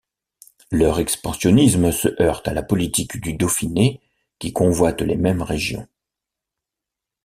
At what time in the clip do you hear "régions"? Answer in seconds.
5.43-5.87